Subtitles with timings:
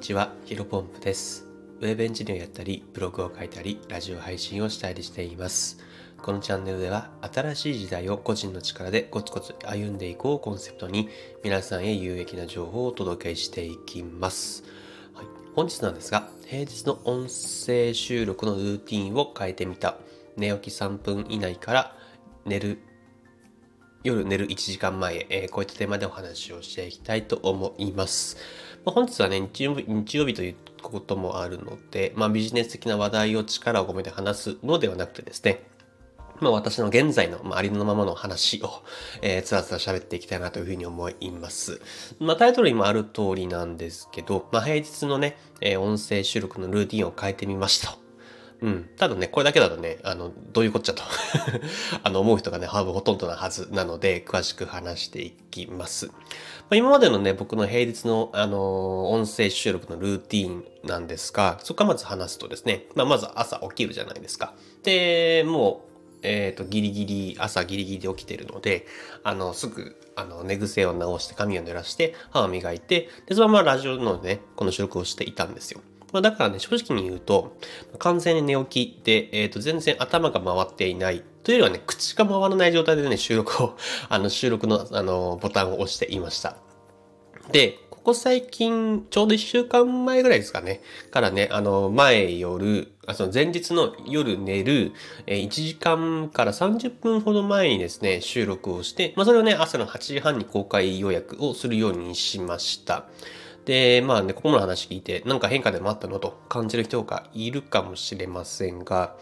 [0.00, 1.46] にちは、ヒロポンプです。
[1.80, 5.78] ウェブエンジニアをやったり、ブログを書いたり、ラジオ配信をしたりしています。
[6.22, 11.10] このチャンネルでは、新しい時代を個人の力でコツコツ歩んでいこうコンセプトに、
[11.44, 14.64] 皆さんへ有益な情報をお届けしていきます。
[15.12, 19.98] はい、本日なんですが、平日の音声収録のルーティンを変えてみた。
[20.38, 21.94] 寝起き3分以内から
[22.46, 22.78] 寝る
[24.02, 28.38] 夜寝る1時間前、えーこういったテーマでお話をしていきたいと思います。
[28.84, 35.62] まあ、本日はね日曜日、日曜日ということもあるので、まあ、ビジネス的な話題を力を込めて話すのではなくてですね、
[36.40, 38.82] まあ、私の現在の、まあ、ありのままの話を、
[39.22, 41.80] えー、つらつら喋っていきたいなというふうに思います。
[42.18, 48.09] まあ、タイトルにもある通りなんですけど、まあ、平日のね、えー音声収録のルーティンを変えてみました。
[48.62, 48.90] うん。
[48.96, 51.02] ただね、これだけだとね、あの、どういうこっちゃと、
[52.04, 56.06] あの、思う人がね、半分ほとんどなはずなので、詳しく話していきます。
[56.06, 56.12] ま
[56.72, 64.54] あ、今までのね、僕の平日の、あの音声収録のルーティーンなんですが、そこからまず話すとですね、まあ、まず朝起きるじゃないですか。
[64.82, 65.90] で、もう、
[66.22, 68.86] えっ、と、ギリギリ、朝ギリギリで起きてるので、
[69.22, 75.80] あの、すぐ、あの、寝癖を直して、髪を濡らして、歯を磨いて、で、そのままラジオのね、この収録をしていたんですよ。
[76.12, 77.56] まあ、だからね、正直に言うと、
[77.98, 81.22] 完全に寝起きで、えっ、と、全然頭が回っていない。
[81.42, 83.76] というよりはね、口が回らない状態でね、収録を、
[84.08, 86.56] あの、収録の、あの、ボタンを押していました。
[87.52, 90.80] で、ここ最近、ちょうど1週間前ぐらいですかね。
[91.10, 94.92] からね、あの、前夜、あその前日の夜寝る、
[95.26, 103.06] え1時間から30分ほど前にですね、収録をして、まあそれをね、朝の8時半に公開予約をするようにしました。
[103.70, 109.14] で、まあね、ここまで話聞いて、なんか変化でもあったのと感じる人がいるかもしれませんが、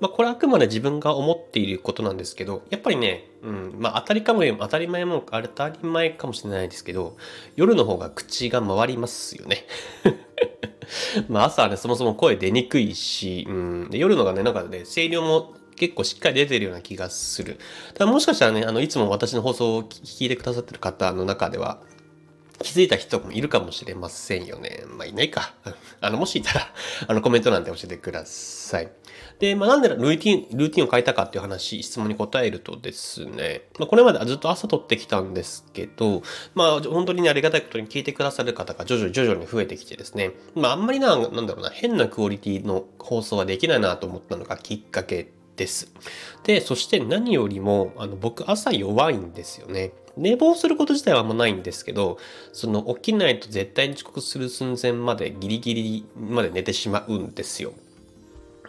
[0.00, 7.16] まあこれはあくまで自分が思っていることなんですけど、やっぱりね、うん、まあ当たりかも、当たり前も、あれ当たり前かもしれないですけど、
[7.54, 9.68] 夜の方が口が回りますよね。
[11.30, 17.60] まあ朝はね、そもそも声出にくいし、うん、で夜のがね、なんかね、声量も結構しっかり出てるような気がする。
[17.94, 21.78] ただもしかしたらね、あの、いつも私の放送を聞いてくださってる方の中では、
[22.62, 24.84] 気づいた人もいるかもしれませんよね。
[24.86, 25.54] まあ、いないか。
[26.00, 26.72] あの、もしいたら、
[27.08, 28.90] あの、コメント欄で教えてください。
[29.38, 36.22] で、まあ、なんでルーティン、ルーティンを変えたかっていう話、質問に答えるとですね、まあ、これまでずっと朝撮ってきたんですけど、
[36.54, 45.92] まあ、本当にね、ありがたいことに聞いてくださる方が徐々に徐々に増えてきてですね、まあ、あんまりな、なんだろうな、変なクオリティの放送はできないなと思ったのがきっかけです。
[46.44, 49.92] で、そして何よりも、あの、僕朝弱いんですよね。
[50.16, 52.18] 寝坊すること自体はあんまないんですけど、
[52.52, 57.72] その起きないと絶対に遅刻する寸前までギリギリまで寝てしまうんですよ。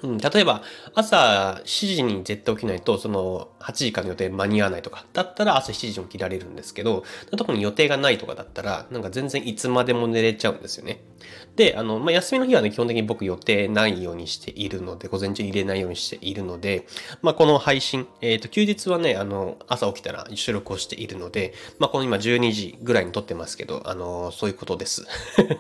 [0.04, 0.62] うん、例えば
[0.94, 7.04] 朝7時に絶対起きないとその8時からの予定間に合わないとかだったら朝7時に起きられるんですけど
[7.38, 11.00] 特に予定がないとかだったらなんか全然いつまでも寝れちゃうんですよね。
[11.56, 16.88] で、あの、まあ、休みの日はね、基本的に僕予定ないようにしているので、午前中入れないようにしているので、
[17.22, 25.06] まあ、この配信、えっ、と、休日はね、あの、朝起きたら収録をしているので、まあ、この今12時ぐらいに撮ってますけど、あの、そういうことです。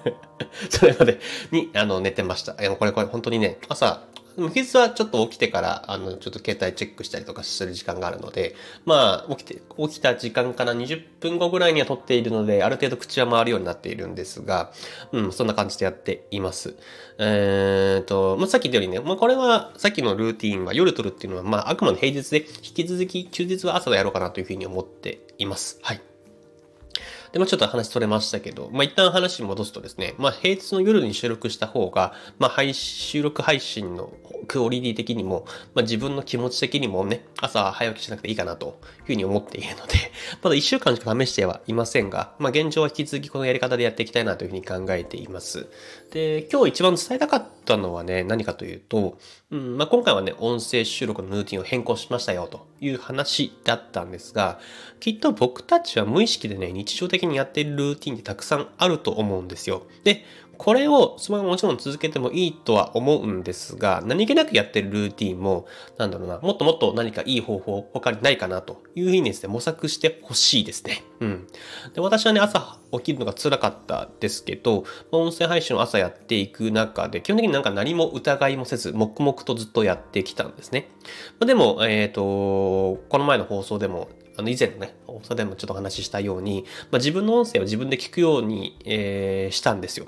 [0.69, 1.19] それまで
[1.51, 2.55] に、あの、寝てました。
[2.57, 4.03] あの、これ、これ、本当にね、朝、
[4.37, 8.55] 休日はちょっと起きてから、あの、ちょっと携帯チェックしたりとかする時間があるので、
[8.85, 14.71] まあ、起きて、起きた時間から20分後ぐらいには撮っているので、ある程度口は回るようになっているんですが、
[15.11, 16.75] うん、そんな感じでやっています。
[17.19, 25.79] えーと、まあ、さっき言ったようにね、まあ、これは、さっきのルーティンは夜撮るっていうのは、まあ、あくまで平日で、引き続き休日は朝でやろうかなというふうに思っています。
[25.81, 26.12] はい。
[27.33, 34.13] で、まあちょっと話それましたけど、まあ一旦話に戻すとですね、まあ平日の夜に収録した方が、まあ配収録配信の
[34.47, 39.95] クオリティ的にも、まあ自分の気持ち的にもね、朝早起きしなくていいかなというふうに思っているので、
[40.43, 45.65] まだ一週間しか試してはいませんが、まあ現状は引き続きこのやり方でやっていきたいなというふうに考えています。
[46.11, 49.17] で、今日一番伝えたかったのはね、何かというと、
[49.49, 54.59] うん、まあ今回はね、音声収録のルーティンを変更しましたよという話だったんですが、
[54.99, 59.87] きっと僕たちは無意識でね、日常的にやっているルーティンってたくさんあると思うんですよ。
[60.03, 60.23] で、
[60.57, 65.65] これをそのままもちろん続けてもいいとは思うんですが、何気なくやってるルーティンも、
[65.97, 71.03] なんだろうな、もっともっと何かいい方法他にないかなというふうにですね、模索してほしいですね。
[71.19, 71.47] うん。
[71.93, 80.89] で、私はね、朝起きるのが辛かったですけど、ま音声配信を朝やっていく中で、基本的になんか何も疑いもせず、黙々とずっとやってきたんですね。
[81.39, 90.07] まあ、でも、えっ、と、この前の放送でも、あの以前のね、放送でもちょっと話ししたように、まあ、自分の音声を自分で聞くように、えーしたんですよ。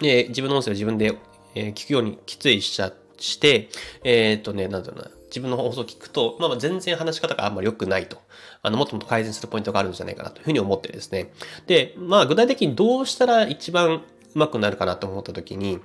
[0.00, 1.18] で、自分の音声を自分で、
[1.54, 3.68] えー聞くようにきついしちゃして、
[4.04, 8.18] えっ、とね、なんだろうな、自分の放送を聞くと、まあ全然話し方があんまり良くないと。
[8.62, 11.32] あの、もっともっと改善するポイントがあるんじゃないかなというふうに思ってですね。
[11.66, 14.02] で、まあ具体的にどうしたら一番
[14.34, 15.80] うまくなるかなと思った時に、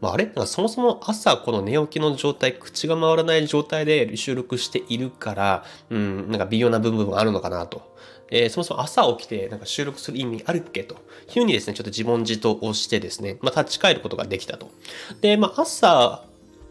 [0.00, 0.30] まあ、あれ？
[0.46, 7.94] そもそも朝この寝起きの状態、口が回らない状態で収録しているから、うん、なんか微妙な部分もあるのかなと。
[8.30, 11.00] えー、そもそも朝起きてなんか収録する意味あるっけという
[11.34, 14.70] ふうにですね、ちょっと自問自答をしてですね、まあ、立ち返ることができたと。
[15.20, 16.24] で、まあ、朝、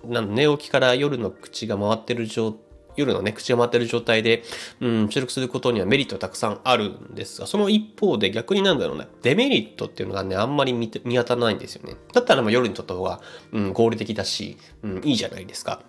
[0.04, 2.63] なん寝起きから夜の口が回ってる状態
[2.96, 4.44] 夜のね、口が回ってる状態で、
[4.82, 11.96] うん、収録することにはメリットたくさんあるんですが、その一方で逆になんだろうね、デメリットっていうのがね、あんまり見当たらないんですよね。
[12.14, 15.82] だったらまあ夜に撮った方が、うん、合理的だし、うん、いいじゃないですか。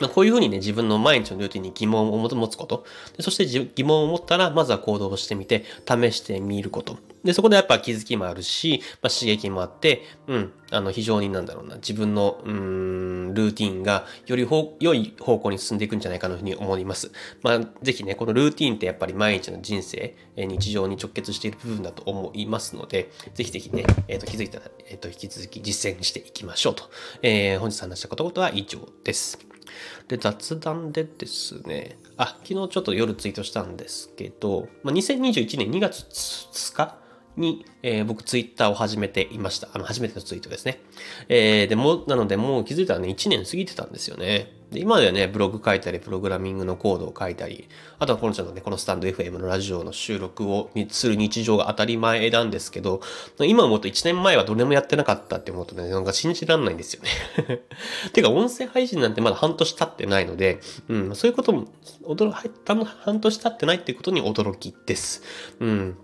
[0.00, 2.84] ま、こういうふうにね、自分の毎日のルーティンに疑問を持つこと。
[3.20, 6.98] そして疑問を持ったら、まずは行動してみて、試してみること。
[7.26, 14.46] で、そこでやっぱ気づきもあるし、まあ、刺激もあって、うん、あの、非常になんだろうな、自分の、うん、ルーティンがより
[14.80, 17.10] 良い方向に進んでいくんじゃないかなというふうに思います。
[17.42, 26.84] まあ、ぜひね、このルーティンってやっぱり毎日の人生、え日常に直結している部分だと思いますので、ぜひぜひね、えっ、ー、と、気づいたら、えっ、ー、と、引き続き実践していきましょうと。
[27.22, 29.38] えー、本日話したことは以上です。
[30.08, 37.05] で、雑談でですね、あ、昨日ちょっと夜ツイートしたんですけど、まあ、2021年2月2日
[37.36, 39.68] に、えー、僕ツイッターを始めていました。
[39.72, 40.80] あの、初めてのツイートですね。
[41.28, 44.52] えー、でも、なのでもう気づいたらね、1年過ぎてたんですよね。
[44.70, 47.68] で今ではね、ブログ書いたり、プログラミングのコードを書いたり、
[48.00, 53.00] あとはこのちゃんのね、このスタンド FM のラジオの収録をする日常が当たり前なんですけど、
[53.38, 57.60] 今思うと1年前はどれもやってなかったって思うとね、なんか信じらんないんですよね
[58.12, 61.68] てか、音声配信なんてまだ半年経ってないので、うん、そういうことも、
[62.04, 65.22] 驚、半年経ってないっていうことに驚きです。
[65.60, 65.96] うん。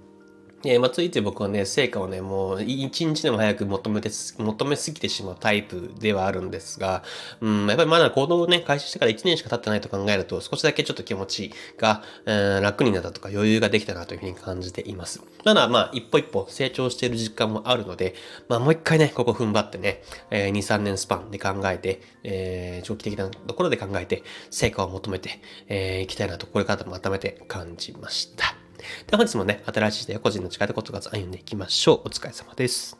[0.65, 7.03] えー、まあ、ついて僕はね、成果をね、もう一日でも早く求めて、求めすぎてしまうタイプではあるんですが、
[7.41, 15.23] うん、やっぱりまだ行動をね、開始してから1年しか経ってないと考えると、少しだけちょっと気持ちが、うん、楽になったとか余裕ができたなというふうに感じています。
[15.45, 18.15] ただまあ、一歩一歩成長している実感もあるので、
[18.49, 28.62] まあ、もう一回ね、ここ踏ん張ってね、えー、2、3年スパンで考えて、えー、長期的なところで考えて、成果を求めて、えー、いきたいなと、これからも改めて感じました。
[29.07, 32.01] で、本日もね、新しい時代個人の力でコツコツ歩んでいきましょう。
[32.07, 32.99] お疲れ様です。